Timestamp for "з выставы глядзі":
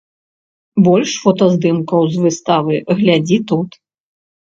2.17-3.43